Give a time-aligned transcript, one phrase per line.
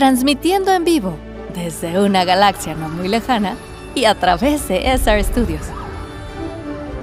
[0.00, 1.14] transmitiendo en vivo
[1.54, 3.54] desde una galaxia no muy lejana
[3.94, 5.60] y a través de SR Studios.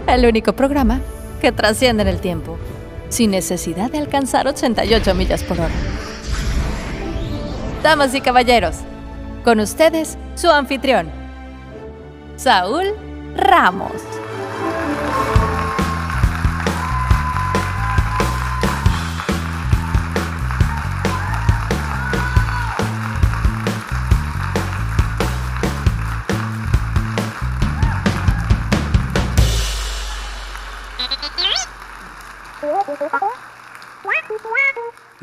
[0.07, 0.99] El único programa
[1.39, 2.57] que trasciende en el tiempo,
[3.09, 5.75] sin necesidad de alcanzar 88 millas por hora.
[7.83, 8.77] Damas y caballeros,
[9.43, 11.11] con ustedes su anfitrión,
[12.35, 12.95] Saúl
[13.35, 14.16] Ramos.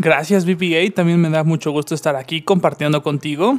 [0.05, 0.95] Gracias, BPA.
[0.95, 3.59] También me da mucho gusto estar aquí compartiendo contigo.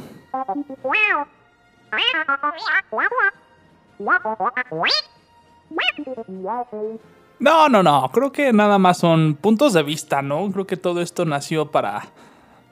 [7.40, 8.08] No, no, no.
[8.12, 10.48] Creo que nada más son puntos de vista, ¿no?
[10.52, 12.04] Creo que todo esto nació para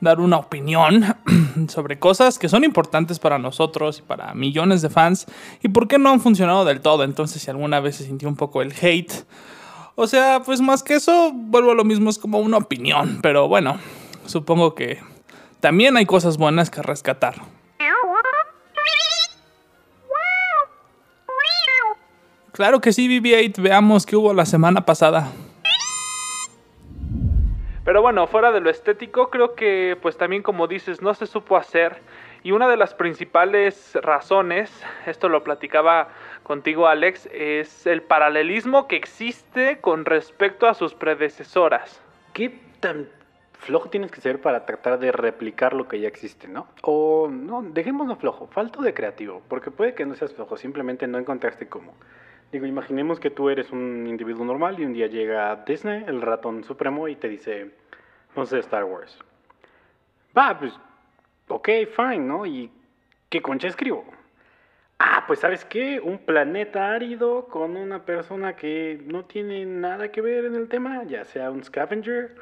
[0.01, 1.05] dar una opinión
[1.69, 5.27] sobre cosas que son importantes para nosotros y para millones de fans
[5.65, 7.03] y por qué no han funcionado del todo.
[7.03, 9.25] Entonces, si alguna vez se sintió un poco el hate,
[9.97, 13.21] o sea, pues más que eso, vuelvo a lo mismo, es como una opinión.
[13.23, 13.79] Pero bueno,
[14.27, 15.01] supongo que
[15.61, 17.35] también hay cosas buenas que rescatar.
[22.55, 23.61] Claro que sí, BB-8.
[23.61, 25.33] Veamos qué hubo la semana pasada.
[27.85, 31.57] Pero bueno, fuera de lo estético, creo que pues también como dices, no se supo
[31.57, 32.01] hacer.
[32.45, 34.71] Y una de las principales razones,
[35.07, 36.09] esto lo platicaba
[36.43, 42.03] contigo Alex, es el paralelismo que existe con respecto a sus predecesoras.
[42.35, 43.09] ¿Qué tan
[43.55, 46.67] flojo tienes que ser para tratar de replicar lo que ya existe, no?
[46.83, 51.19] O no, dejémoslo flojo, falto de creativo, porque puede que no seas flojo, simplemente no
[51.19, 51.95] encontraste cómo.
[52.53, 56.63] Digo, imaginemos que tú eres un individuo normal y un día llega Disney, el ratón
[56.63, 57.71] supremo, y te dice,
[58.37, 59.19] no sé, Star Wars.
[60.37, 60.79] Va, pues,
[61.49, 62.47] ok, fine, ¿no?
[62.47, 62.71] ¿Y
[63.29, 64.05] qué concha escribo?
[64.99, 70.21] Ah, pues sabes qué, un planeta árido con una persona que no tiene nada que
[70.21, 72.35] ver en el tema, ya sea un scavenger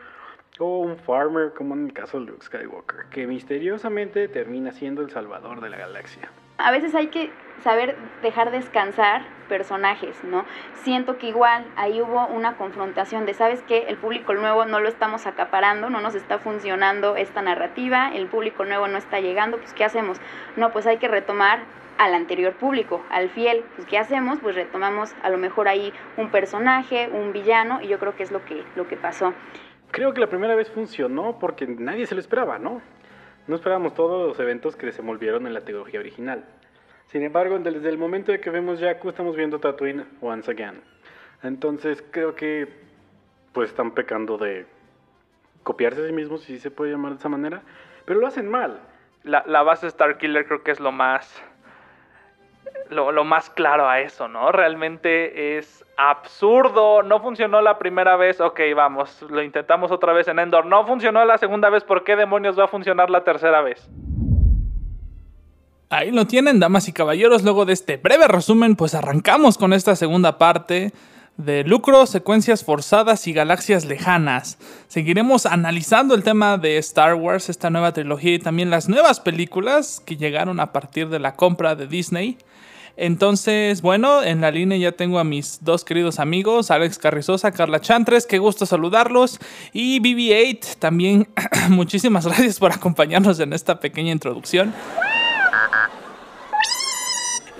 [0.59, 5.11] o un farmer, como en el caso de Luke Skywalker, que misteriosamente termina siendo el
[5.11, 6.31] salvador de la galaxia.
[6.59, 7.31] A veces hay que
[7.63, 10.45] saber dejar descansar personajes, ¿no?
[10.83, 13.87] Siento que igual ahí hubo una confrontación de, ¿sabes qué?
[13.89, 18.65] El público nuevo no lo estamos acaparando, no nos está funcionando esta narrativa, el público
[18.65, 20.19] nuevo no está llegando, pues ¿qué hacemos?
[20.57, 21.61] No, pues hay que retomar
[21.99, 23.65] al anterior público, al fiel.
[23.77, 24.39] Pues, ¿qué hacemos?
[24.41, 28.33] Pues retomamos a lo mejor ahí un personaje, un villano, y yo creo que es
[28.33, 29.35] lo que, lo que pasó.
[29.91, 32.81] Creo que la primera vez funcionó porque nadie se lo esperaba, ¿no?
[33.47, 36.45] No esperábamos todos los eventos que desenvolvieron en la tecnología original.
[37.09, 40.81] Sin embargo, desde el momento de que vemos Jakku, estamos viendo Tatooine once again.
[41.43, 42.69] Entonces, creo que
[43.53, 44.67] pues están pecando de
[45.63, 47.63] copiarse a sí mismos, si se puede llamar de esa manera,
[48.05, 48.81] pero lo hacen mal.
[49.25, 51.45] La, la base Starkiller creo que es lo más
[52.93, 54.53] lo, más claro a eso, ¿no?
[54.53, 60.39] Realmente es absurdo, no funcionó la primera vez, ok, vamos, lo intentamos otra vez en
[60.39, 63.89] Endor, no funcionó la segunda vez, ¿por qué demonios va a funcionar la tercera vez?
[65.93, 69.95] Ahí lo tienen, damas y caballeros, luego de este breve resumen, pues arrancamos con esta
[69.95, 70.91] segunda parte
[71.37, 74.57] de lucro, secuencias forzadas y galaxias lejanas.
[74.89, 80.01] Seguiremos analizando el tema de Star Wars, esta nueva trilogía y también las nuevas películas
[80.01, 82.39] que llegaron a partir de la compra de Disney.
[82.97, 87.83] Entonces, bueno, en la línea ya tengo a mis dos queridos amigos, Alex Carrizosa, Carla
[87.83, 89.39] Chantres, qué gusto saludarlos.
[89.75, 91.29] Y BB8, también
[91.69, 94.73] muchísimas gracias por acompañarnos en esta pequeña introducción.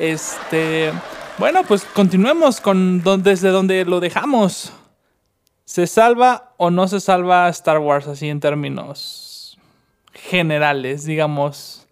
[0.03, 0.93] Este,
[1.39, 4.73] bueno, pues continuemos con desde donde lo dejamos.
[5.65, 9.57] ¿Se salva o no se salva Star Wars así en términos
[10.13, 11.87] generales, digamos?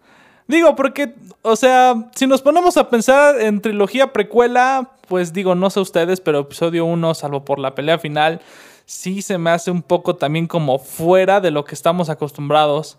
[0.45, 5.69] Digo, porque, o sea, si nos ponemos a pensar en trilogía precuela, pues digo, no
[5.69, 8.41] sé ustedes, pero episodio 1, salvo por la pelea final,
[8.85, 12.97] sí se me hace un poco también como fuera de lo que estamos acostumbrados.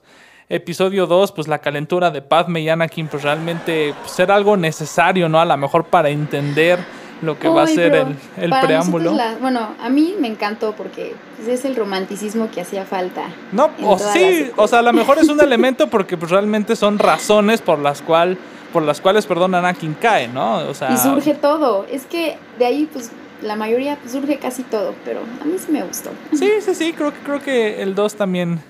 [0.53, 5.27] Episodio 2, pues la calentura de Padme y Anakin, pues realmente pues, era algo necesario,
[5.27, 5.41] ¿no?
[5.41, 6.79] A lo mejor para entender
[7.23, 9.17] lo que va a ser el, el preámbulo.
[9.41, 13.23] bueno, a mí me encantó porque pues, es el romanticismo que hacía falta.
[13.51, 16.99] No, o sí, o sea, a lo mejor es un elemento porque pues, realmente son
[16.99, 18.37] razones por las cual
[18.75, 20.57] por las cuales, perdón, Anakin cae, ¿no?
[20.69, 21.87] O sea, y surge todo.
[21.91, 23.11] Es que de ahí, pues,
[23.43, 26.11] la mayoría pues, surge casi todo, pero a mí sí me gustó.
[26.33, 28.61] Sí, sí, sí, creo, creo que el 2 también,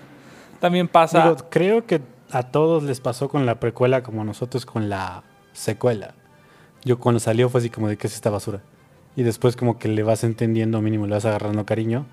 [0.63, 1.35] también pasa.
[1.51, 2.01] creo que
[2.31, 6.15] a todos les pasó con la precuela como a nosotros con la secuela.
[6.85, 8.61] Yo cuando salió fue así como de qué es esta basura.
[9.17, 12.07] Y después como que le vas entendiendo, mínimo le vas agarrando cariño.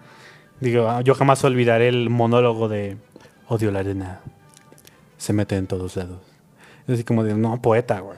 [0.62, 2.98] Digo, ah, yo jamás olvidaré el monólogo de
[3.50, 4.22] Odio la arena.
[5.20, 6.18] se mete en todos lados.
[6.88, 8.18] Es así como de, no, poeta, güey.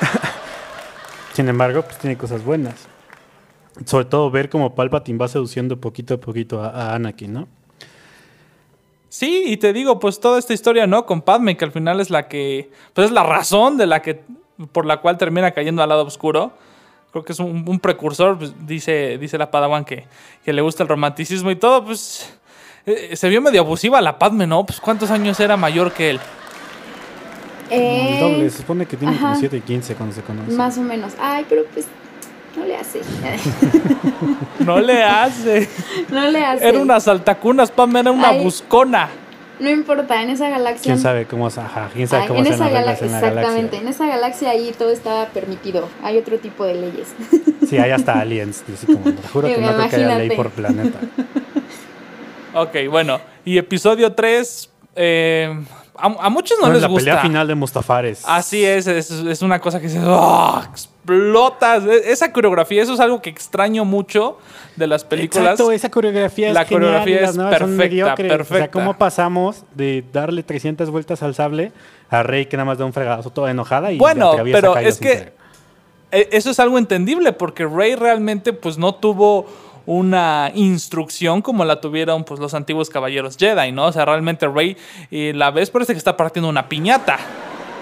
[1.34, 2.88] Sin embargo, pues tiene cosas buenas.
[3.84, 7.59] Sobre todo ver cómo Palpatine va seduciendo poquito a poquito a Anakin, ¿no?
[9.10, 11.04] Sí, y te digo, pues toda esta historia, ¿no?
[11.04, 14.22] Con Padme, que al final es la que, pues es la razón de la que,
[14.72, 16.52] por la cual termina cayendo al lado oscuro.
[17.10, 20.06] Creo que es un, un precursor, pues, dice, dice la Padawan que,
[20.44, 22.32] que le gusta el romanticismo y todo, pues
[22.86, 24.64] eh, se vio medio abusiva la Padme, ¿no?
[24.64, 26.20] Pues cuántos años era mayor que él.
[27.68, 29.36] Como el Eh, doble, se supone que tiene como ajá.
[29.40, 30.56] 7 y 15 cuando se conocen.
[30.56, 31.14] Más o menos.
[31.20, 31.86] Ay, pero pues
[32.56, 33.00] no le hace.
[34.60, 35.68] No le hace.
[36.10, 36.68] no le hace.
[36.68, 38.44] Era una saltacunas, Padme era una Ay.
[38.44, 39.08] buscona.
[39.58, 40.82] No importa, en esa galaxia.
[40.84, 43.46] ¿Quién sabe cómo, es- ajá, quién sabe Ay, cómo en esa galaxia, en la exactamente,
[43.76, 43.80] galaxia?
[43.80, 45.88] en esa galaxia ahí todo está permitido.
[46.02, 47.08] Hay otro tipo de leyes.
[47.68, 48.64] Sí, hay hasta aliens.
[48.68, 50.98] y así como, te juro que no creo que haya ley por planeta.
[52.54, 53.20] Ok, bueno.
[53.44, 55.60] Y episodio 3, eh,
[55.96, 57.04] a, a muchos no les la gusta.
[57.10, 58.22] pelea final de Mustafares.
[58.26, 59.98] Así es, es, es una cosa que se
[61.04, 61.84] explotas.
[61.84, 64.38] E- Esa coreografía, eso es algo que extraño mucho
[64.76, 65.52] de las películas.
[65.52, 68.26] Exacto, esa coreografía es La genial coreografía es perfecta, mediocres.
[68.26, 68.70] O sea, perfecta.
[68.70, 71.72] ¿cómo pasamos de darle 300 vueltas al sable
[72.08, 75.32] a Rey que nada más da un fregazo toda enojada y Bueno, pero es que-?
[76.12, 79.46] E- Eso es algo entendible porque Rey realmente pues no tuvo
[79.86, 83.86] una instrucción como la tuvieron pues los antiguos caballeros Jedi, ¿no?
[83.86, 84.76] O sea, realmente Rey
[85.10, 87.18] y la vez parece que está partiendo una piñata.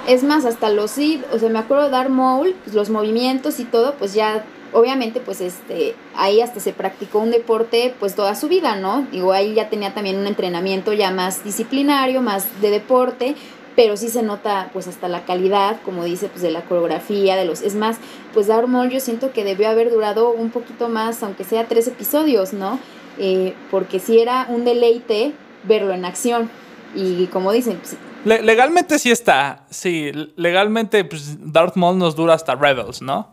[0.08, 3.60] Es más, hasta los Sith, o sea, me acuerdo de Darth Maul, pues, los movimientos
[3.60, 8.34] y todo, pues ya, obviamente, pues este, ahí hasta se practicó un deporte, pues toda
[8.34, 9.06] su vida, ¿no?
[9.12, 13.36] Digo, ahí ya tenía también un entrenamiento ya más disciplinario, más de deporte,
[13.76, 17.44] pero sí se nota, pues hasta la calidad, como dice, pues de la coreografía, de
[17.44, 17.98] los, es más,
[18.32, 21.86] pues Darth Maul yo siento que debió haber durado un poquito más, aunque sea tres
[21.86, 22.78] episodios, ¿no?
[23.18, 25.34] Eh, porque sí era un deleite
[25.64, 26.48] verlo en acción.
[26.94, 32.34] Y como dicen, pues, Le- legalmente sí está, sí, legalmente pues Darth Maul nos dura
[32.34, 33.28] hasta Rebels, ¿no?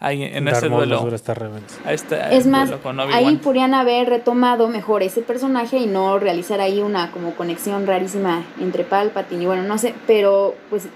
[0.00, 0.94] Ahí en Darth ese Maul duelo.
[0.96, 1.78] nos dura hasta rebeldes.
[1.84, 2.70] a este Es más,
[3.12, 8.42] ahí podrían haber retomado mejor ese personaje y no realizar ahí una como conexión rarísima
[8.60, 10.88] entre Palpatine y bueno, no sé, pero pues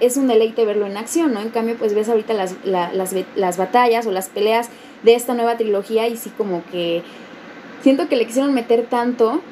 [0.00, 1.40] es un deleite verlo en acción, ¿no?
[1.40, 4.70] En cambio, pues ves ahorita las, la- las, las batallas o las peleas
[5.02, 7.02] de esta nueva trilogía y sí como que
[7.82, 9.42] siento que le quisieron meter tanto,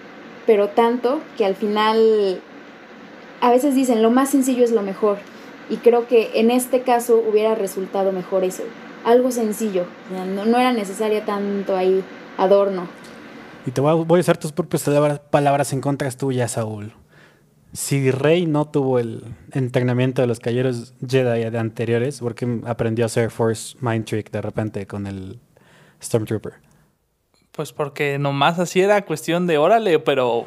[0.46, 2.40] pero tanto que al final
[3.42, 5.18] a veces dicen lo más sencillo es lo mejor
[5.68, 8.62] y creo que en este caso hubiera resultado mejor eso,
[9.04, 12.02] algo sencillo, no, no era necesaria tanto ahí
[12.38, 12.86] adorno.
[13.66, 16.94] Y te voy a, voy a usar tus propias palabras, palabras en contra tuyas, Saúl.
[17.72, 23.06] Si Rey no tuvo el entrenamiento de los caballeros Jedi de anteriores, porque aprendió a
[23.06, 25.40] hacer Force Mind Trick de repente con el
[26.02, 26.54] Stormtrooper.
[27.50, 30.46] Pues porque nomás así era cuestión de órale, pero.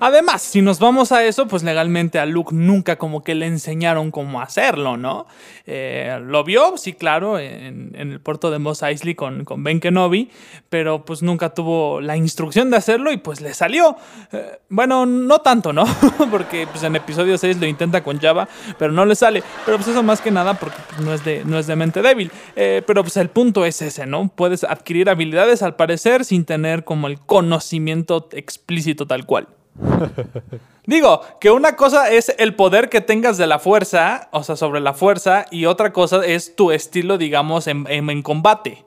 [0.00, 4.10] Además, si nos vamos a eso, pues legalmente a Luke nunca como que le enseñaron
[4.10, 5.26] cómo hacerlo, ¿no?
[5.66, 10.30] Eh, lo vio, sí, claro, en, el puerto de Mos Eisley con, con Ben Kenobi,
[10.70, 13.94] pero pues nunca tuvo la instrucción de hacerlo y pues le salió.
[14.32, 15.84] Eh, bueno, no tanto, ¿no?
[16.30, 18.48] porque pues en episodio 6 lo intenta con Java,
[18.78, 19.42] pero no le sale.
[19.66, 22.00] Pero pues eso más que nada porque pues, no, es de, no es de mente
[22.00, 22.32] débil.
[22.56, 24.28] Eh, pero pues el punto es ese, ¿no?
[24.34, 29.48] Puedes adquirir habilidades al parecer sin tener como el conocimiento explícito tal cual.
[30.86, 34.80] Digo, que una cosa es el poder que tengas de la fuerza, o sea, sobre
[34.80, 38.84] la fuerza, y otra cosa es tu estilo, digamos, en, en- en combate.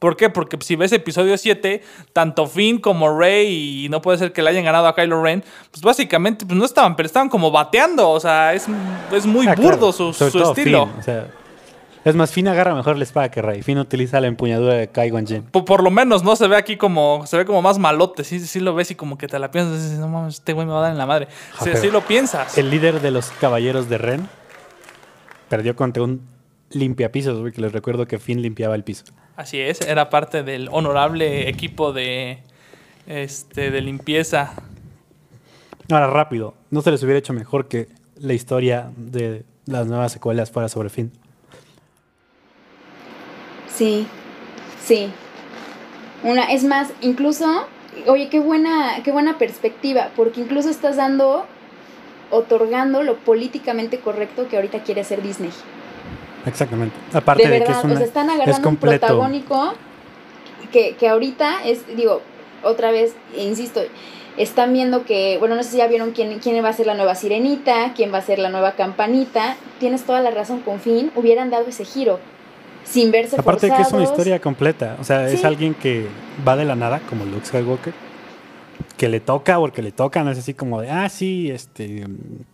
[0.00, 0.28] ¿Por qué?
[0.28, 1.82] Porque si ves episodio 7,
[2.12, 5.42] tanto Finn como Rey, y no puede ser que le hayan ganado a Kylo Ren,
[5.70, 8.66] pues básicamente pues no estaban, pero estaban como bateando, o sea, es,
[9.12, 10.86] es muy Ah, burdo claro, su, su estilo.
[10.88, 11.28] Finn, o sea,
[12.04, 13.62] es más, Finn agarra mejor la espada que Rey.
[13.62, 15.42] Finn utiliza la empuñadura de Qui-Gon Jinn.
[15.44, 16.36] Por, por lo menos, ¿no?
[16.36, 19.16] Se ve aquí como, se ve como más malote, sí, sí lo ves y como
[19.16, 21.06] que te la piensas, dices, no mames, este güey me va a dar en la
[21.06, 21.28] madre.
[21.62, 22.58] Sí, sí lo piensas.
[22.58, 24.28] El líder de los caballeros de Ren
[25.48, 26.20] perdió contra un
[26.70, 29.04] limpiapisos, porque les recuerdo que Finn limpiaba el piso.
[29.36, 32.42] Así es, era parte del honorable equipo de,
[33.06, 34.52] este, de limpieza.
[35.90, 40.50] Ahora, rápido, ¿no se les hubiera hecho mejor que la historia de las nuevas secuelas
[40.50, 41.12] fuera sobre Finn?
[43.76, 44.06] Sí,
[44.84, 45.10] sí.
[46.22, 47.66] Una, es más, incluso,
[48.06, 51.44] oye, qué buena, qué buena perspectiva, porque incluso estás dando,
[52.30, 55.50] otorgando lo políticamente correcto que ahorita quiere hacer Disney.
[56.46, 56.94] Exactamente.
[57.12, 59.06] Aparte de de, verdad, que es una, o sea, están es agarrando un completo.
[59.06, 59.74] protagónico
[60.72, 62.20] que, que ahorita es, digo,
[62.62, 63.80] otra vez, insisto,
[64.36, 66.94] están viendo que, bueno, no sé si ya vieron quién, quién va a ser la
[66.94, 69.56] nueva sirenita, quién va a ser la nueva campanita.
[69.78, 72.18] Tienes toda la razón, con fin, hubieran dado ese giro,
[72.84, 74.96] sin verse Aparte de que es una historia completa.
[75.00, 76.06] O sea, es alguien que
[76.46, 77.92] va de la nada, como Luke Skywalker,
[78.96, 82.06] que le toca o el que le tocan es así como de, ah, sí, este,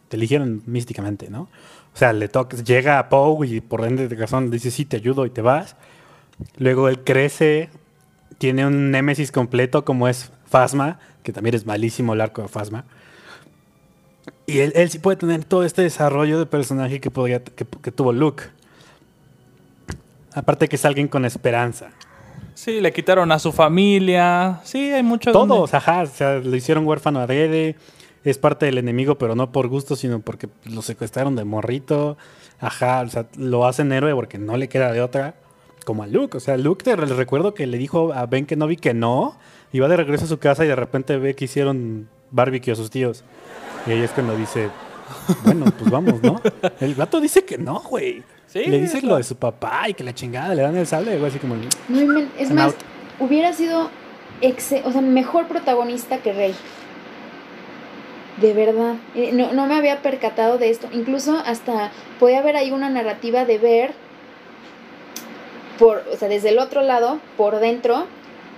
[0.08, 1.48] te eligieron místicamente, ¿no?
[1.92, 4.96] O sea, le toca, llega a Poe y por ende de razón dice, sí, te
[4.96, 5.76] ayudo y te vas.
[6.56, 7.68] Luego él crece,
[8.38, 12.84] tiene un némesis completo como es Phasma, que también es malísimo el arco de Phasma.
[14.46, 17.92] Y él, él sí puede tener todo este desarrollo de personaje que, podría, que, que
[17.92, 18.44] tuvo Luke.
[20.34, 21.90] Aparte que es alguien con esperanza.
[22.54, 24.60] Sí, le quitaron a su familia.
[24.64, 25.32] Sí, hay mucho.
[25.32, 27.76] donde- Todos, ajá, o sea, lo hicieron huérfano a Dede.
[28.22, 32.18] Es parte del enemigo, pero no por gusto, sino porque lo secuestraron de morrito.
[32.60, 35.34] Ajá, o sea, lo hacen héroe porque no le queda de otra.
[35.86, 38.76] Como a Luke, o sea, Luke te re- recuerdo que le dijo a Ben Kenobi
[38.76, 39.38] que no.
[39.72, 42.90] Iba de regreso a su casa y de repente ve que hicieron barbecue a sus
[42.90, 43.24] tíos.
[43.86, 44.68] Y ahí es cuando dice,
[45.44, 46.42] bueno, pues vamos, ¿no?
[46.80, 48.22] El gato dice que no, güey.
[48.52, 50.86] Sí, le dice es lo de su papá y que la chingada le dan el
[50.86, 51.54] sable, güey, así como...
[51.88, 52.76] No es más, out.
[53.20, 53.90] hubiera sido
[54.42, 56.54] exe- o sea, mejor protagonista que Rey.
[58.40, 58.94] De verdad.
[59.14, 60.88] Eh, No, no me había percatado de esto.
[60.92, 63.92] Incluso hasta puede haber ahí una narrativa de ver
[65.78, 68.06] por, o sea, desde el otro lado, por dentro,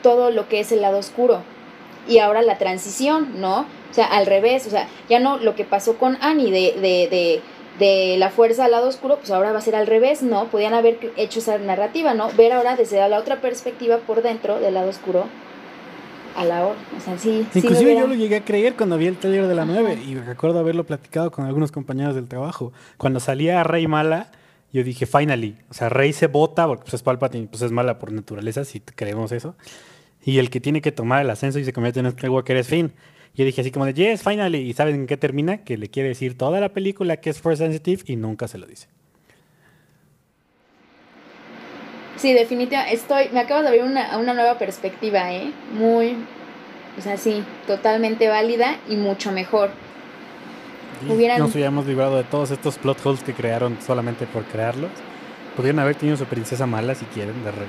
[0.03, 1.43] todo lo que es el lado oscuro.
[2.09, 3.61] Y ahora la transición, ¿no?
[3.91, 7.09] O sea, al revés, o sea, ya no lo que pasó con Annie de, de,
[7.11, 7.43] de,
[7.79, 10.47] de la fuerza al lado oscuro, pues ahora va a ser al revés, ¿no?
[10.49, 12.31] Podían haber hecho esa narrativa, ¿no?
[12.37, 15.25] Ver ahora desde la otra perspectiva por dentro del lado oscuro
[16.37, 16.79] a la hora.
[16.97, 17.47] O sea, sí.
[17.53, 19.73] sí Inclusive hubiera- yo lo llegué a creer cuando vi el trailer de la Ajá.
[19.75, 22.73] 9 y recuerdo haberlo platicado con algunos compañeros del trabajo.
[22.99, 24.31] Cuando salía Rey mala,
[24.73, 27.99] yo dije, finally, o sea, Rey se vota porque pues, es Palpatine, pues es mala
[27.99, 29.55] por naturaleza, si creemos eso.
[30.25, 32.93] Y el que tiene que tomar el ascenso y se convierte en Skywalker es Finn.
[33.35, 34.59] Yo dije así como de, yes, finally.
[34.59, 35.59] ¿Y saben en qué termina?
[35.59, 38.67] Que le quiere decir toda la película que es Force Sensitive y nunca se lo
[38.67, 38.89] dice.
[42.17, 42.95] Sí, definitivamente.
[42.95, 45.51] Estoy, me acabas de abrir una, una nueva perspectiva, ¿eh?
[45.73, 46.17] Muy,
[46.99, 49.71] o sea, sí, totalmente válida y mucho mejor.
[51.07, 54.91] Y Hubieran- Nos hubiéramos librado de todos estos plot holes que crearon solamente por crearlos.
[55.57, 57.69] Pudieron haber tenido su princesa mala si quieren, de Rey.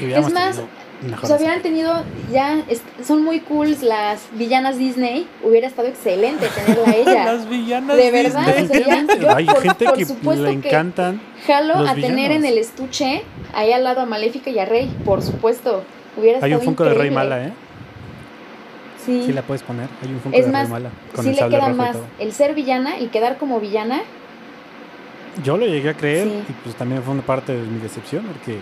[0.00, 0.68] Y Es más, tenido
[1.02, 2.02] mejor O sea, hubieran tenido,
[2.32, 2.62] ya,
[3.06, 5.26] son muy cool las villanas Disney.
[5.42, 7.24] Hubiera estado excelente tenerla a ella.
[7.32, 8.84] Las villanas De verdad, Disney.
[9.20, 11.20] yo Hay por- gente por que supuesto le que- encantan.
[11.46, 13.22] Jalo los a tener en el estuche
[13.54, 15.82] ahí al lado a Maléfica y a Rey, por supuesto.
[16.16, 17.10] Hubiera Hay un Funko de Rey.
[17.10, 17.52] Mala, ¿eh?
[19.04, 19.22] Sí.
[19.26, 19.88] Sí la puedes poner.
[20.02, 20.90] Hay un Funko es de más, Rey Mala.
[21.14, 24.00] Con sí el le queda más el ser villana y quedar como villana.
[25.44, 26.32] Yo lo llegué a creer Sí.
[26.48, 28.58] y pues también fue una parte de mi decepción porque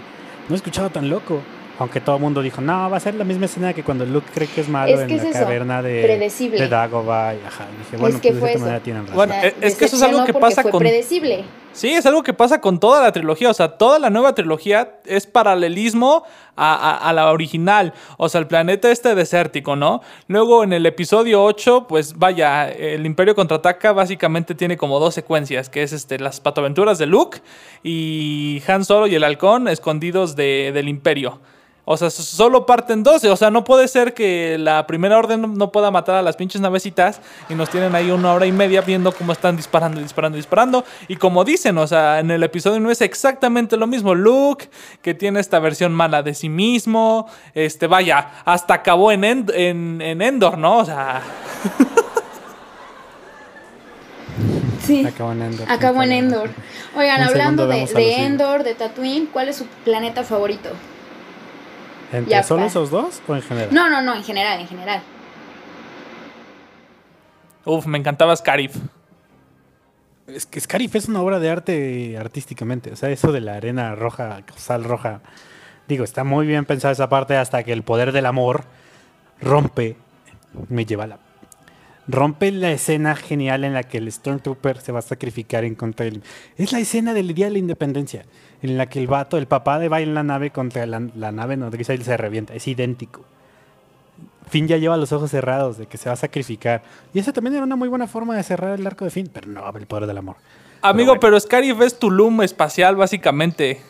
[0.48, 1.40] no he escuchado tan loco.
[1.78, 4.26] Aunque todo el mundo dijo, no, va a ser la misma escena que cuando Luke
[4.33, 6.59] cree que es malo Es en que la es eso, caverna de, predecible.
[6.61, 7.35] de Dagobah.
[7.35, 8.61] Y, ajá, dije, bueno, que pues de fue cierta eso.
[8.61, 9.16] manera tienen razón.
[9.16, 11.45] Bueno, O sea, es- es que eso es algo que pasa fue con- predecible.
[11.73, 13.50] Sí, es algo que pasa con toda la trilogía.
[13.50, 16.23] O sea, toda la nueva trilogía es paralelismo
[16.56, 17.92] a, a- a la original.
[18.16, 20.00] O sea, el planeta este desértico, ¿no?
[20.28, 25.68] Luego en el episodio 8, pues vaya, el Imperio contraataca básicamente tiene como dos secuencias,
[25.68, 27.40] que es este, las patoaventuras de Luke
[27.85, 31.40] y Han Solo y el halcón escondidos de- del Imperio.
[31.88, 33.30] O sea, solo parten 12.
[33.30, 36.60] O sea, no puede ser que la primera orden no pueda matar a las pinches
[36.60, 40.84] navecitas y nos tienen ahí una hora y media viendo cómo están disparando, disparando, disparando.
[41.06, 44.16] Y como dicen, o sea, en el episodio no es exactamente lo mismo.
[44.16, 44.68] Luke,
[45.00, 47.28] que tiene esta versión mala de sí mismo.
[47.54, 50.78] Este, vaya, hasta acabó en, End- en, en Endor, ¿no?
[50.78, 51.22] O sea,
[54.82, 55.04] Sí.
[55.06, 55.70] Acabó en Endor.
[55.70, 56.50] Acabó en Endor.
[56.96, 57.82] Oigan, Un hablando de.
[58.24, 60.70] Endor, de Tatooine, ¿cuál es su planeta favorito?
[62.12, 63.68] ¿Entre Ya solo esos dos o en general?
[63.72, 65.02] No, no, no, en general, en general.
[67.64, 68.76] uff, me encantaba Scarif.
[70.26, 72.92] Es que Scarif es una obra de arte artísticamente.
[72.92, 75.20] O sea, eso de la arena roja, sal roja.
[75.88, 78.64] Digo, está muy bien pensada esa parte hasta que el poder del amor
[79.40, 79.96] rompe.
[80.68, 81.18] Me lleva a la.
[82.08, 86.04] Rompe la escena genial en la que el Stormtrooper se va a sacrificar en contra
[86.04, 86.22] del.
[86.56, 88.25] Es la escena del Día de la Independencia.
[88.62, 91.32] En la que el vato, el papá de va en la nave contra la, la
[91.32, 92.54] nave nodriza y se revienta.
[92.54, 93.25] Es idéntico.
[94.48, 96.82] Finn ya lleva los ojos cerrados de que se va a sacrificar.
[97.12, 99.48] Y esa también era una muy buena forma de cerrar el arco de Finn, pero
[99.48, 100.36] no el poder del amor.
[100.82, 101.20] Amigo, bueno.
[101.20, 103.80] pero Scarif es Tulum espacial, básicamente.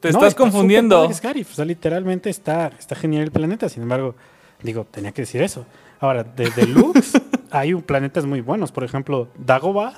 [0.00, 1.10] Te No, estás está confundiendo.
[1.12, 1.52] Scarif.
[1.52, 3.70] O sea, literalmente está, está genial el planeta.
[3.70, 4.14] Sin embargo,
[4.62, 5.64] digo, tenía que decir eso.
[6.04, 7.18] Ahora, de Deluxe
[7.50, 8.70] hay un- planetas muy buenos.
[8.72, 9.94] Por ejemplo, Dagobah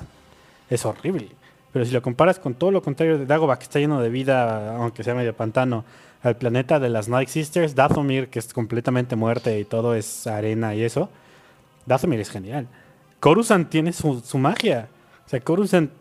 [0.69, 1.27] es horrible.
[1.73, 4.77] Pero si lo comparas con todo lo contrario de Dagobah, que está lleno de vida,
[4.77, 5.83] aunque sea medio pantano,
[6.23, 10.73] al planeta de las Night Sisters, Dathomir, que es completamente muerte y todo es arena
[10.75, 11.09] y eso,
[11.85, 12.67] Dathomir es genial.
[13.19, 14.87] Coruscant tiene su, su magia.
[15.25, 15.91] O sea, Coruscant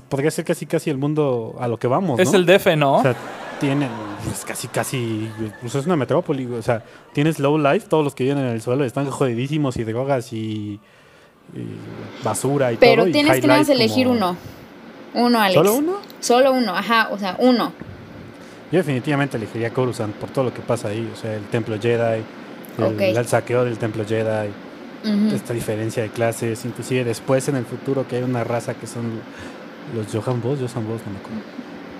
[0.00, 2.18] podría ser casi casi el mundo a lo que vamos.
[2.20, 2.38] Es ¿no?
[2.38, 2.96] el DF, ¿no?
[2.96, 3.14] O sea,
[3.60, 3.88] tienen
[4.24, 8.24] pues, casi, casi, pues es una metrópoli, o sea, tienes low life, todos los que
[8.24, 10.80] viven en el suelo están jodidísimos y drogas y,
[11.54, 11.60] y
[12.24, 13.08] basura y Pero todo.
[13.08, 14.36] y tienes que nada más elegir como- uno.
[15.14, 15.54] Uno, Alex.
[15.54, 15.92] ¿Solo uno?
[16.20, 17.72] Solo uno, ajá, o sea, uno.
[18.70, 22.22] Yo definitivamente elegiría Coruscant por todo lo que pasa ahí, o sea, el templo Jedi,
[22.98, 24.50] el, saqueo del templo Jedi,
[25.04, 25.34] Ujú.
[25.34, 29.20] esta diferencia de clases, inclusive después en el futuro que hay una raza que son
[29.94, 31.40] los Johan Boss, Johan Boss, no me acuerdo,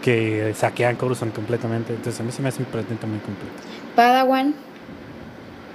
[0.02, 3.54] que saquean Coruscant completamente, entonces a mí se me hace un planeta muy completo.
[3.94, 4.54] Padawan.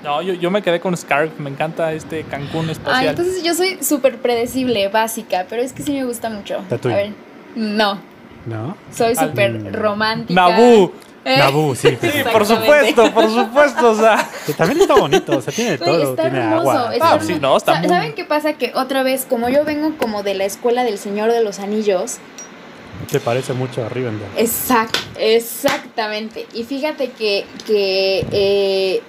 [0.03, 1.37] No, yo, yo me quedé con Scarf.
[1.39, 3.07] Me encanta este Cancún Ay, espacial.
[3.09, 6.63] entonces yo soy súper predecible, básica, pero es que sí me gusta mucho.
[6.69, 6.93] Tatooine.
[6.97, 7.13] A ver,
[7.55, 7.99] no,
[8.47, 8.77] ¿No?
[8.91, 10.33] soy Al- súper romántica.
[10.49, 10.93] Naboo.
[11.23, 11.39] Eh,
[11.75, 11.97] sí.
[12.01, 13.91] Sí, por supuesto, por supuesto.
[13.91, 16.93] O sea, Que también está bonito, o sea, tiene todo, está tiene hermoso, agua.
[16.95, 18.53] está Ah, sí, no, está Sa- muy- ¿Saben qué pasa?
[18.53, 22.17] Que otra vez, como yo vengo como de la escuela del Señor de los Anillos,
[23.11, 24.27] Te parece mucho a Rivendell.
[24.37, 26.45] Exact, exactamente.
[26.53, 29.01] Y fíjate que, que eh,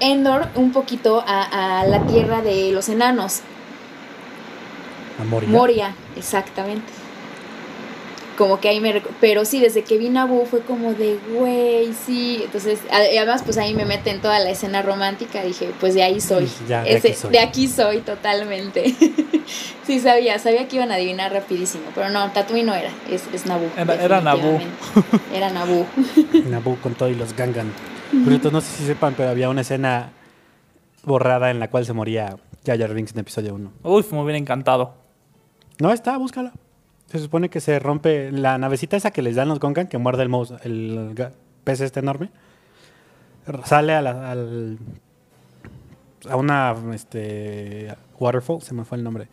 [0.00, 3.40] Endor un poquito a, a la tierra de los enanos.
[5.20, 5.48] A Moria.
[5.48, 6.92] Moria, exactamente.
[8.36, 9.02] Como que ahí me...
[9.20, 12.40] Pero sí, desde que vi Naboo fue como de, güey, sí.
[12.44, 15.42] Entonces, además pues ahí me mete en toda la escena romántica.
[15.42, 16.48] Dije, pues de ahí soy.
[16.68, 17.32] Ya, de Ese- aquí soy.
[17.32, 18.94] de aquí soy totalmente.
[19.86, 21.84] sí, sabía, sabía que iban a adivinar rapidísimo.
[21.94, 23.70] Pero no, Tatooine no era, es, es Naboo.
[23.76, 24.52] Era- era Naboo.
[24.52, 25.36] definitivamente.
[25.36, 25.86] Era Naboo.
[26.50, 27.72] Naboo con todo y los Gangan.
[28.10, 30.12] Por cierto, no sé si sepan, pero había una escena
[31.04, 33.72] borrada en la cual se moría Jar Jar Binks en episodio 1.
[33.82, 34.94] uy, me hubiera encantado.
[35.78, 36.52] No está, búscala.
[37.06, 40.22] Se supone que se rompe la navecita esa que les dan los Gongan, que muerde
[40.24, 41.14] el, mouse, el
[41.64, 42.30] pez este enorme.
[43.64, 44.78] Sale a, la, al-
[46.28, 49.28] a una este, waterfall, se me fue el nombre,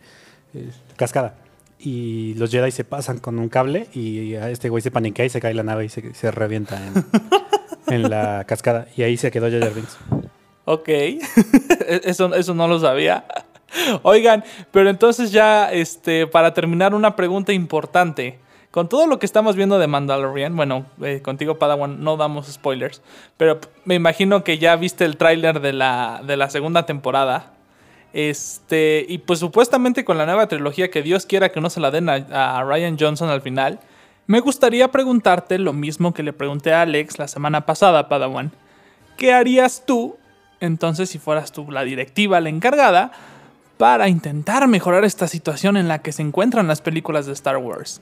[0.54, 1.34] eh, cascada.
[1.80, 5.28] Y los Jedi se pasan con un cable y a este güey se paniquea y
[5.30, 6.94] se cae la nave y se, se revienta en,
[7.94, 8.86] en la cascada.
[8.96, 9.98] Y ahí se quedó Jar Binks.
[10.64, 10.88] Ok,
[12.04, 13.24] eso, eso no lo sabía.
[14.02, 18.38] Oigan, pero entonces ya, este, para terminar, una pregunta importante.
[18.70, 23.02] Con todo lo que estamos viendo de Mandalorian, bueno, eh, contigo Padawan no damos spoilers,
[23.36, 27.52] pero me imagino que ya viste el tráiler de la, de la segunda temporada.
[28.12, 31.90] Este, y pues supuestamente con la nueva trilogía que Dios quiera que no se la
[31.92, 32.14] den a,
[32.58, 33.78] a Ryan Johnson al final,
[34.26, 38.52] me gustaría preguntarte lo mismo que le pregunté a Alex la semana pasada, Padawan.
[39.16, 40.16] ¿Qué harías tú,
[40.60, 43.12] entonces, si fueras tú la directiva, la encargada,
[43.76, 48.00] para intentar mejorar esta situación en la que se encuentran las películas de Star Wars?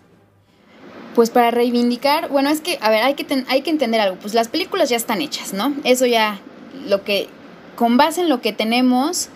[1.14, 4.16] Pues para reivindicar, bueno, es que, a ver, hay que, hay que entender algo.
[4.16, 5.74] Pues las películas ya están hechas, ¿no?
[5.84, 6.40] Eso ya,
[6.86, 7.28] lo que,
[7.76, 9.28] con base en lo que tenemos,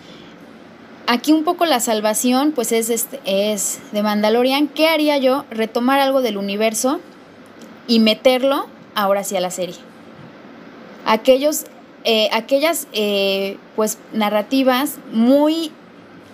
[1.05, 4.67] aquí un poco la salvación, pues es, este, es de Mandalorian.
[4.67, 5.45] ¿Qué haría yo?
[5.51, 6.99] Retomar algo del universo
[7.87, 9.77] y meterlo ahora sí a la serie.
[11.05, 11.65] Aquellos,
[12.03, 15.71] eh, aquellas, eh, pues, narrativas muy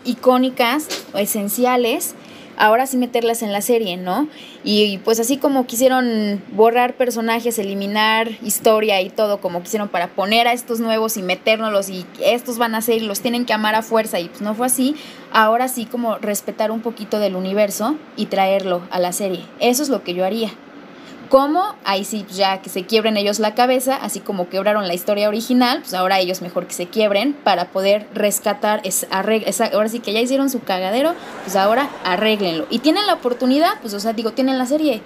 [0.03, 2.15] icónicas o esenciales,
[2.57, 4.27] ahora sí meterlas en la serie, ¿no?
[4.63, 10.47] Y pues así como quisieron borrar personajes, eliminar historia y todo, como quisieron para poner
[10.47, 13.81] a estos nuevos y metérnoslos y estos van a ser los tienen que amar a
[13.81, 14.95] fuerza y pues no fue así,
[15.31, 19.45] ahora sí como respetar un poquito del universo y traerlo a la serie.
[19.59, 20.51] Eso es lo que yo haría.
[21.33, 21.63] ¿Cómo?
[21.83, 25.27] Ahí sí, pues ya que se quiebren ellos la cabeza, así como quebraron la historia
[25.27, 29.89] original, pues ahora ellos mejor que se quiebren para poder rescatar, es, arreg- esa- ahora
[29.89, 32.67] sí que ya hicieron su cagadero, pues ahora arréglenlo.
[32.69, 35.01] Y tienen la oportunidad, pues o sea, digo, tienen la serie.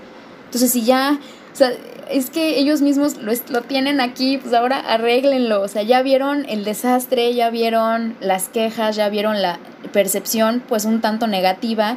[0.48, 1.18] Entonces si ya,
[1.54, 1.72] o sea,
[2.12, 5.62] es que ellos mismos lo, lo tienen aquí, pues ahora arréglenlo.
[5.62, 9.60] O sea, ya vieron el desastre, ya vieron las quejas, ya vieron la
[9.94, 11.96] percepción, pues un tanto negativa,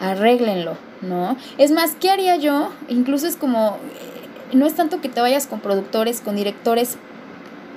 [0.00, 1.36] arréglenlo, ¿no?
[1.58, 2.70] Es más, ¿qué haría yo?
[2.88, 3.76] Incluso es como,
[4.50, 6.96] eh, no es tanto que te vayas con productores, con directores,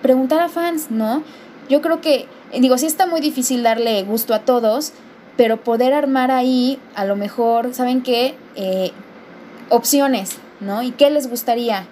[0.01, 1.23] preguntar a fans, ¿no?
[1.69, 4.93] Yo creo que, eh, digo, sí está muy difícil darle gusto a todos,
[5.37, 8.35] pero poder armar ahí, a lo mejor, ¿saben qué?
[8.55, 8.91] Eh,
[9.69, 10.81] opciones, ¿no?
[10.81, 11.85] ¿Y qué les gustaría?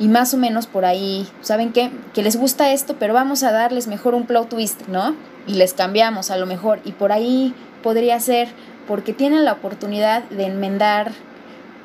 [0.00, 1.90] Y más o menos por ahí, ¿saben qué?
[2.14, 5.14] Que les gusta esto, pero vamos a darles mejor un plot twist, ¿no?
[5.46, 6.80] Y les cambiamos a lo mejor.
[6.84, 8.48] Y por ahí podría ser,
[8.88, 11.12] porque tienen la oportunidad de enmendar,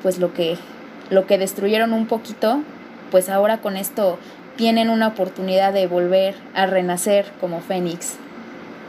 [0.02, 0.56] pues lo que,
[1.10, 2.62] lo que destruyeron un poquito,
[3.10, 4.18] pues ahora con esto
[4.56, 8.14] tienen una oportunidad de volver a renacer como Fénix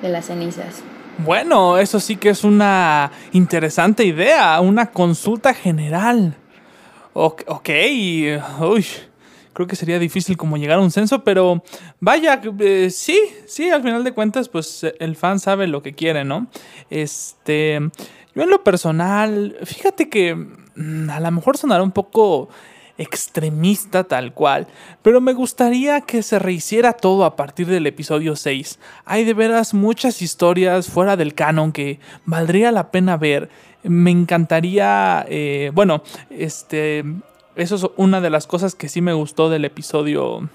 [0.02, 0.82] de las cenizas.
[1.18, 6.36] Bueno, eso sí que es una interesante idea, una consulta general.
[7.14, 7.70] Ok,
[8.60, 8.86] uy,
[9.56, 11.64] creo que sería difícil como llegar a un censo, pero
[12.00, 16.26] vaya, eh, sí, sí, al final de cuentas, pues el fan sabe lo que quiere,
[16.26, 16.48] ¿no?
[16.90, 17.80] Este,
[18.36, 22.50] yo en lo personal, fíjate que mm, a lo mejor sonará un poco
[22.98, 24.68] extremista tal cual,
[25.02, 28.78] pero me gustaría que se rehiciera todo a partir del episodio 6.
[29.06, 33.50] Hay de veras muchas historias fuera del canon que valdría la pena ver.
[33.84, 37.04] Me encantaría, eh, bueno, este,
[37.56, 40.50] eso es una de las cosas que sí me gustó del episodio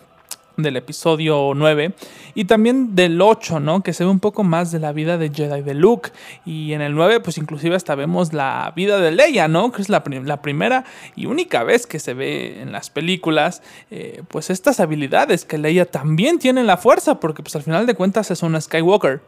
[0.57, 1.95] del episodio 9
[2.35, 3.83] y también del 8, ¿no?
[3.83, 6.11] Que se ve un poco más de la vida de Jedi de Luke
[6.45, 9.73] y en el 9 pues inclusive hasta vemos la vida de Leia, ¿no?
[9.73, 10.85] Que es la, primera
[11.17, 15.87] y única vez que se ve en las películas eh, pues estas habilidades que Leia
[15.87, 19.21] también tiene en la fuerza porque pues al final de cuentas es una Skywalker.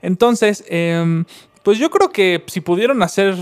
[0.00, 1.24] Entonces, em,
[1.62, 3.34] pues yo creo que si pudieron hacer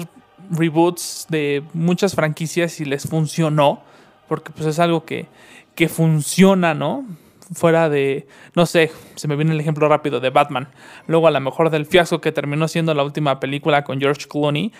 [0.50, 3.82] reboots de muchas franquicias y les funcionó,
[4.28, 5.28] porque pues es algo que
[5.76, 7.04] que funciona, ¿no?
[7.52, 10.68] Fuera de, no sé, se me viene el ejemplo rápido de Batman.
[11.06, 14.72] Luego a lo mejor del fiasco que terminó siendo la última película con George Clooney.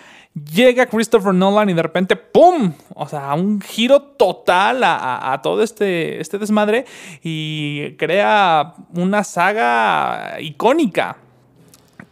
[0.53, 2.73] Llega Christopher Nolan y de repente, ¡pum!
[2.95, 6.87] O sea, un giro total a, todo este, este desmadre
[7.23, 11.19] y crea una saga icónica.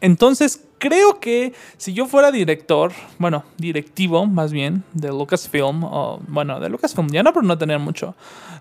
[0.01, 6.61] Entonces, creo que si yo fuera director, bueno, directivo más bien, de Lucasfilm, o bueno,
[6.61, 8.15] de Lucasfilm, ya no por no tener mucho,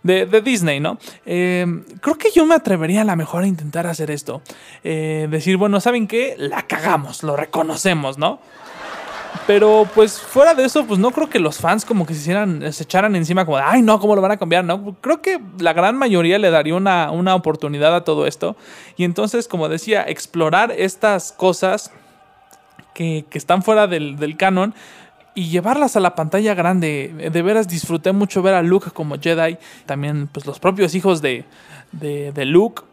[0.04, 0.98] de, Disney, ¿no?
[1.26, 1.66] Eh,
[2.02, 4.42] creo que yo me atrevería a la mejor a intentar hacer esto.
[4.84, 6.36] Eh, decir, bueno, ¿saben qué?
[6.38, 8.40] La cagamos, lo reconocemos, ¿no?
[9.48, 12.72] Pero pues fuera de eso, pues no creo que los fans como que se, hicieran,
[12.72, 14.64] se echaran encima como, de, ay no, ¿cómo lo van a cambiar?
[14.64, 18.56] No, creo que la gran mayoría le daría una, una oportunidad a todo esto.
[18.96, 21.92] Y entonces, como decía, explorar estas cosas
[22.94, 24.74] que, están fuera del, canon
[25.36, 27.30] y llevarlas a la pantalla grande.
[27.32, 31.46] De veras disfruté mucho ver a Luke como Jedi, también pues los propios hijos de,
[31.92, 32.84] de, de Luke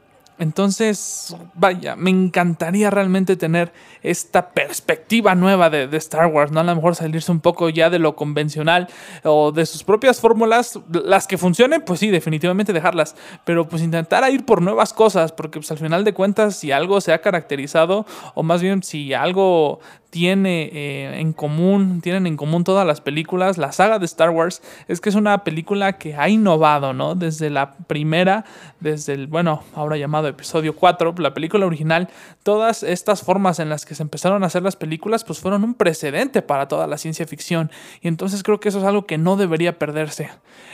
[0.40, 6.61] entonces, vaya, me encantaría realmente tener esta perspectiva nueva de, Star Wars, ¿no?
[6.61, 8.88] A lo mejor salirse un poco ya de lo convencional
[9.22, 14.29] o de sus propias fórmulas, las que funcionen, pues sí, definitivamente dejarlas, pero pues intentar
[14.33, 18.07] ir por nuevas cosas, porque pues al final de cuentas, si algo se ha caracterizado,
[18.35, 23.59] o más bien si algo tiene eh, en común, tienen en común todas las películas,
[23.59, 27.14] la saga de Star Wars, es que es una película que ha innovado, ¿no?
[27.14, 28.44] Desde la primera,
[28.81, 32.09] desde el, bueno, ahora llamado episodio 4, la película original,
[32.42, 35.75] todas estas formas en las que se empezaron a hacer las películas, pues fueron un
[35.75, 37.70] precedente para toda la ciencia ficción.
[38.01, 40.31] Y entonces creo que eso es algo que no debería perderse.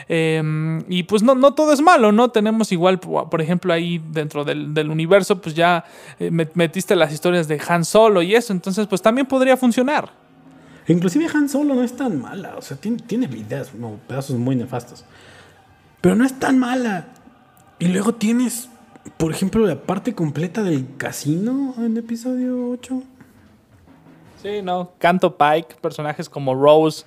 [0.09, 2.31] Em, y pues no, no todo es malo, ¿no?
[2.31, 5.85] Tenemos igual, por ejemplo, ahí dentro del, del universo, pues ya
[6.19, 10.11] eh, metiste las historias de Han Solo y eso, entonces pues también podría funcionar.
[10.89, 14.55] Inclusive Han Solo no es tan mala, o sea, tiene, tiene ideas, no, pedazos muy
[14.55, 15.05] nefastos.
[16.01, 17.09] Pero no es tan mala.
[17.79, 18.69] Y luego tienes,
[19.17, 23.03] por ejemplo, la parte completa del casino en episodio 8.
[24.43, 27.05] Sí, no, Canto Pike, personajes como Rose,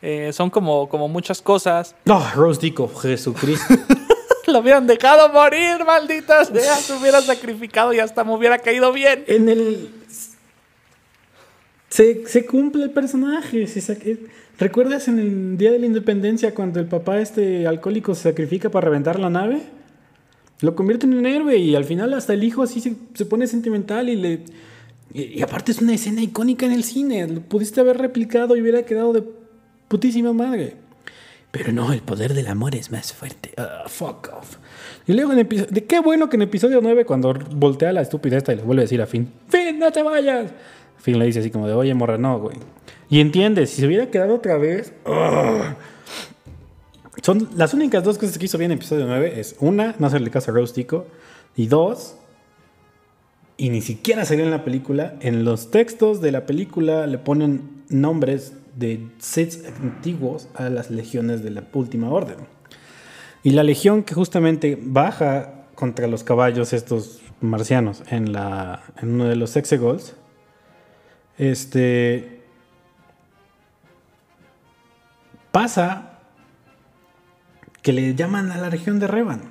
[0.00, 1.94] eh, son como, como muchas cosas.
[2.04, 3.74] No, Rose Dico, Jesucristo.
[4.48, 9.24] Lo hubieran dejado morir, malditas se hubiera sacrificado y hasta me hubiera caído bien.
[9.28, 10.01] En el
[11.92, 13.66] se, cumple el personaje.
[14.58, 18.86] ¿Recuerdas en el Día de la Independencia cuando el papá este alcohólico se sacrifica para
[18.86, 19.60] reventar la nave?
[20.62, 24.08] Lo convierte en un héroe y al final hasta el hijo así se, pone sentimental
[24.08, 24.44] y le...
[25.12, 27.28] Y, aparte es una escena icónica en el cine.
[27.28, 29.22] Lo pudiste haber replicado y hubiera quedado de
[29.88, 30.76] putísima madre.
[31.50, 33.52] Pero no, el poder del amor es más fuerte.
[33.58, 34.56] Ah, fuck off.
[35.06, 35.70] Y luego en episodio...
[35.70, 38.84] De qué bueno que en episodio 9 cuando voltea la estupidez y le vuelve a
[38.84, 40.50] decir a Finn, Finn, no te vayas.
[41.02, 42.56] Finn le dice así como de, oye, morra, no, güey.
[43.10, 44.92] Y entiende, si se hubiera quedado otra vez...
[47.22, 50.30] Son las únicas dos cosas que hizo bien en episodio 9 es una, no hacerle
[50.30, 51.06] caso a Rose Tico,
[51.54, 52.16] y dos,
[53.56, 57.84] y ni siquiera salió en la película, en los textos de la película le ponen
[57.88, 62.38] nombres de sets antiguos a las legiones de la última orden.
[63.44, 69.26] Y la legión que justamente baja contra los caballos estos marcianos en, la, en uno
[69.26, 70.14] de los exegols
[71.50, 72.42] este.
[75.50, 76.20] Pasa
[77.82, 79.42] que le llaman a la región de Revan.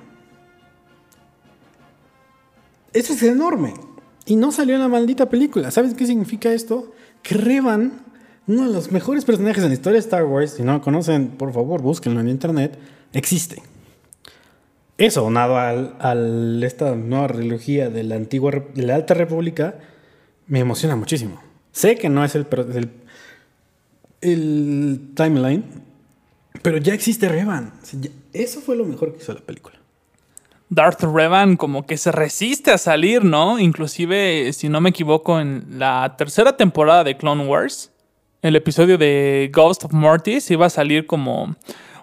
[2.92, 3.74] Eso es enorme.
[4.24, 5.70] Y no salió en la maldita película.
[5.70, 6.92] ¿Sabes qué significa esto?
[7.22, 8.00] Que Revan,
[8.46, 11.28] uno de los mejores personajes en la historia de Star Wars, si no lo conocen,
[11.28, 12.78] por favor, búsquenlo en internet,
[13.12, 13.62] existe.
[14.98, 16.14] Eso, nado a
[16.64, 19.78] esta nueva trilogía de la antigua de la Alta República,
[20.46, 21.51] me emociona muchísimo.
[21.72, 22.46] Sé que no es el,
[24.20, 25.64] el, timeline,
[26.62, 27.72] pero ya existe Revan.
[28.32, 29.76] Eso fue lo mejor que hizo la película.
[30.68, 33.58] Darth Revan como que se resiste a salir, ¿no?
[33.58, 37.90] Inclusive, si no me equivoco, en la tercera temporada de Clone Wars,
[38.42, 41.56] el episodio de Ghost of Mortis iba a salir como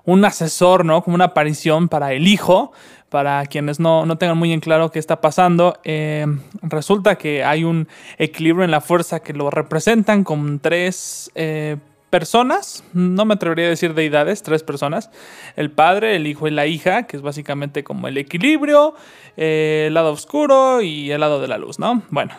[0.06, 1.04] un asesor, ¿no?
[1.04, 2.72] Como una aparición para el hijo.
[3.10, 6.28] Para quienes no, tengan muy en claro qué está pasando, eh,
[6.62, 7.88] resulta que hay un
[8.19, 11.78] equilibrio en la fuerza que lo representan con tres eh,
[12.10, 15.10] personas, no me atrevería a decir deidades, tres personas,
[15.56, 18.95] el padre, el hijo y la hija, que es básicamente como el equilibrio,
[19.38, 22.04] eh, el lado oscuro y el lado de la luz, ¿no?
[22.10, 22.34] Bueno,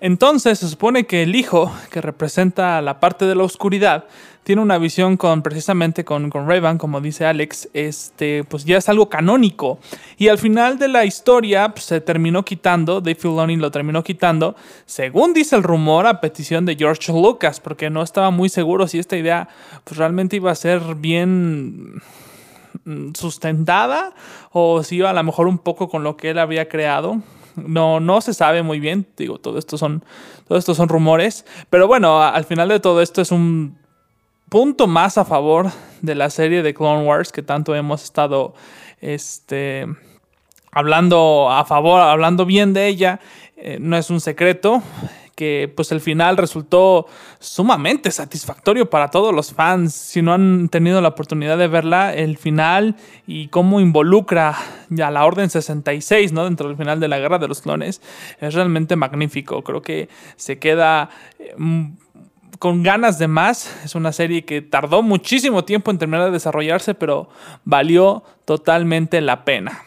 [0.00, 4.04] entonces se supone que el hijo, que representa la parte de la oscuridad,
[4.46, 8.88] tiene una visión con precisamente con, con Raven, como dice Alex, este, pues ya es
[8.88, 9.80] algo canónico.
[10.18, 14.54] Y al final de la historia pues, se terminó quitando, Dave Filoni lo terminó quitando,
[14.84, 19.00] según dice el rumor, a petición de George Lucas, porque no estaba muy seguro si
[19.00, 19.48] esta idea
[19.82, 22.00] pues, realmente iba a ser bien
[23.14, 24.14] sustentada
[24.52, 27.20] o si iba a lo mejor un poco con lo que él había creado.
[27.56, 29.06] No, no se sabe muy bien.
[29.16, 30.04] Digo, todo esto son,
[30.46, 31.44] todo esto son rumores.
[31.70, 33.78] Pero bueno, al final de todo esto es un
[34.48, 35.70] punto más a favor
[36.02, 38.54] de la serie de Clone Wars que tanto hemos estado
[39.00, 39.86] este,
[40.70, 43.20] hablando a favor, hablando bien de ella.
[43.56, 44.82] Eh, no es un secreto
[45.36, 47.06] que pues el final resultó
[47.38, 49.94] sumamente satisfactorio para todos los fans.
[49.94, 52.96] Si no han tenido la oportunidad de verla, el final
[53.26, 54.56] y cómo involucra
[54.88, 56.44] ya la Orden 66, ¿no?
[56.44, 58.00] Dentro del final de la Guerra de los Clones,
[58.40, 59.62] es realmente magnífico.
[59.62, 61.10] Creo que se queda...
[61.38, 61.54] Eh,
[62.58, 63.84] con ganas de más.
[63.84, 67.28] Es una serie que tardó muchísimo tiempo en terminar de desarrollarse, pero
[67.64, 69.82] valió totalmente la pena.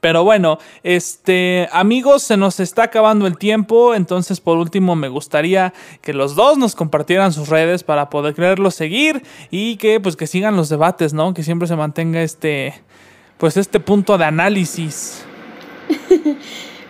[0.00, 5.72] Pero bueno, este, amigos, se nos está acabando el tiempo, entonces por último me gustaría
[6.02, 10.26] que los dos nos compartieran sus redes para poder quererlos seguir y que pues que
[10.26, 11.32] sigan los debates, ¿no?
[11.32, 12.74] Que siempre se mantenga este
[13.38, 15.24] pues este punto de análisis.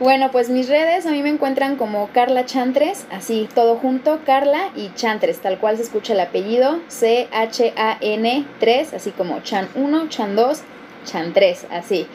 [0.00, 4.70] Bueno, pues mis redes a mí me encuentran como Carla Chantres, así todo junto, Carla
[4.74, 10.34] y Chantres, tal cual se escucha el apellido, C-H-A-N 3, así como Chan 1, Chan
[10.34, 10.62] 2,
[11.04, 12.08] Chan 3, así.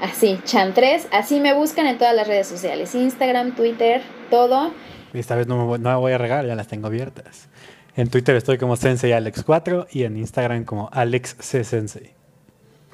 [0.00, 4.72] Así, Chan3, así me buscan en todas las redes sociales, Instagram, Twitter, todo.
[5.14, 7.48] Esta vez no me, voy, a regar, ya las tengo abiertas.
[7.96, 12.14] En Twitter estoy como SenseiAlex4 y en Instagram como AlexCSensei.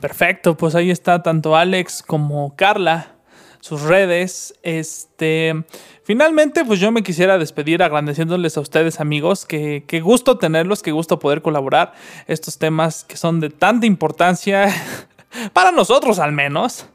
[0.00, 3.16] Perfecto, pues ahí está tanto Alex como Carla,
[3.60, 4.54] sus redes.
[4.62, 5.64] Este,
[6.04, 10.92] finalmente, pues yo me quisiera despedir agradeciéndoles a ustedes, amigos, que, que gusto tenerlos, que
[10.92, 11.94] gusto poder colaborar
[12.28, 14.72] estos temas que son de tanta importancia
[15.52, 16.86] para nosotros al menos.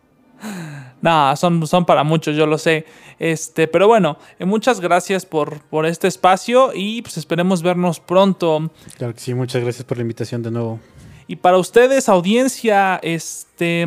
[0.99, 2.85] No, son, son para muchos, yo lo sé.
[3.19, 8.71] Este, pero bueno, eh, muchas gracias por, por este espacio y pues esperemos vernos pronto.
[8.97, 10.79] Claro que sí, muchas gracias por la invitación de nuevo.
[11.27, 13.85] Y para ustedes, audiencia, este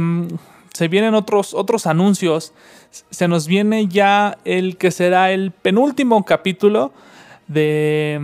[0.73, 2.53] se vienen otros, otros anuncios.
[3.11, 6.93] Se nos viene ya el que será el penúltimo capítulo
[7.49, 8.21] de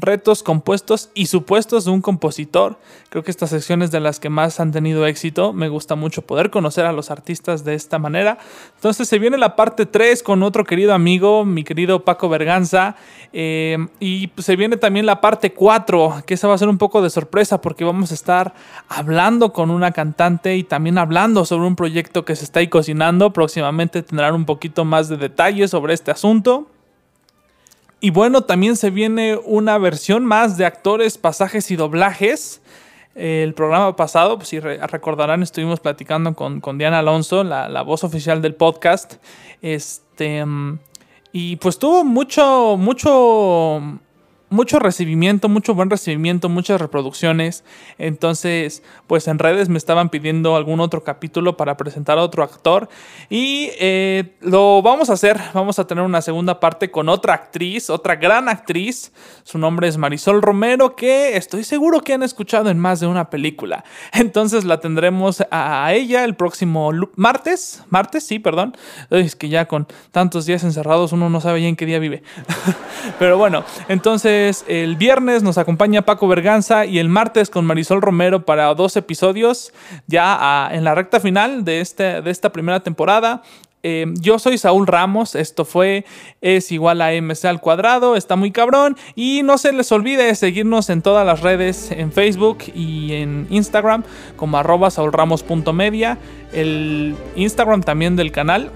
[0.00, 2.78] retos compuestos y supuestos de un compositor.
[3.10, 5.52] Creo que estas secciones de las que más han tenido éxito.
[5.52, 8.38] Me gusta mucho poder conocer a los artistas de esta manera.
[8.74, 12.96] Entonces se viene la parte 3 con otro querido amigo, mi querido Paco Berganza.
[13.32, 17.02] Eh, y se viene también la parte 4, que esa va a ser un poco
[17.02, 18.54] de sorpresa porque vamos a estar
[18.88, 23.32] hablando con una cantante y también hablando sobre un proyecto que se está ahí cocinando.
[23.32, 26.68] Próximamente tendrán un poquito más de detalles sobre este asunto.
[28.00, 32.62] Y bueno, también se viene una versión más de actores, pasajes y doblajes.
[33.16, 38.40] El programa pasado, pues si recordarán, estuvimos platicando con, Diana Alonso, la, la, voz oficial
[38.40, 39.14] del podcast.
[39.60, 40.78] Este, mm,
[41.32, 43.82] y pues tuvo mucho, mucho
[44.50, 47.64] mucho recibimiento, mucho buen recibimiento, muchas reproducciones.
[47.98, 52.88] Entonces, pues en redes me estaban pidiendo algún otro capítulo para presentar a otro actor.
[53.28, 55.38] Y eh, lo vamos a hacer.
[55.52, 59.12] Vamos a tener una segunda parte con otra actriz, otra gran actriz.
[59.44, 63.30] Su nombre es Marisol Romero, que estoy seguro que han escuchado en más de una
[63.30, 63.84] película.
[64.12, 67.82] Entonces la tendremos a ella el próximo martes.
[67.90, 68.76] Martes, sí, perdón.
[69.10, 72.22] Es que ya con tantos días encerrados uno no sabe ya en qué día vive.
[73.18, 74.37] Pero bueno, entonces
[74.68, 79.72] el viernes nos acompaña Paco Berganza y el martes con Marisol Romero para dos episodios
[80.06, 83.42] ya ah, en la recta final de, este, de esta primera temporada.
[83.82, 86.04] Eh, yo soy Saúl Ramos, esto fue
[86.40, 90.90] es igual a MC al cuadrado, está muy cabrón y no se les olvide seguirnos
[90.90, 94.02] en todas las redes, en Facebook y en Instagram
[94.36, 94.88] como arroba
[96.52, 98.72] el Instagram también del canal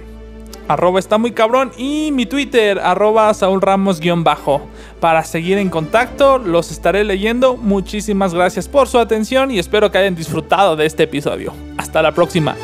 [0.73, 4.63] arroba está muy cabrón y mi Twitter, arroba Saúl Ramos-bajo.
[5.01, 7.57] Para seguir en contacto, los estaré leyendo.
[7.57, 11.53] Muchísimas gracias por su atención y espero que hayan disfrutado de este episodio.
[11.77, 12.57] Hasta la próxima.